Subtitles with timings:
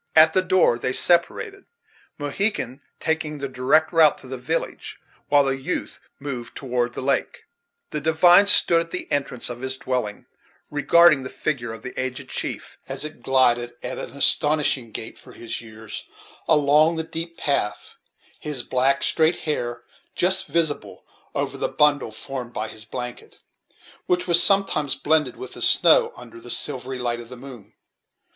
[0.15, 1.65] At the door they separated,
[2.17, 7.43] Mohegan taking the direct route to the village, while the youth moved toward the lake.
[7.91, 10.25] The divine stood at the entrance of his dwelling,
[10.71, 15.33] regarding the figure of the aged chief as it glided, at an astonishing gait for
[15.33, 16.03] his years,
[16.47, 17.93] along the deep path;
[18.39, 19.83] his black, straight hair
[20.15, 21.05] just visible
[21.35, 23.37] over the bundle formed by his blanket,
[24.07, 27.75] which was sometimes blended with the snow, under the silvery light of the moon.